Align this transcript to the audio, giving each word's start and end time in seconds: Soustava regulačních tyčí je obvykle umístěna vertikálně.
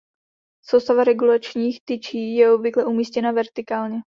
Soustava 0.65 1.03
regulačních 1.03 1.79
tyčí 1.85 2.35
je 2.35 2.53
obvykle 2.53 2.85
umístěna 2.85 3.31
vertikálně. 3.31 3.97